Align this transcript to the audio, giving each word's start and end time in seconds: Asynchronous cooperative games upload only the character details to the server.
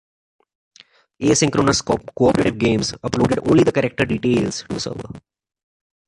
Asynchronous 1.21 1.83
cooperative 1.85 2.57
games 2.57 2.91
upload 3.03 3.47
only 3.47 3.63
the 3.63 3.71
character 3.71 4.03
details 4.03 4.63
to 4.63 4.69
the 4.73 4.79
server. 4.79 5.09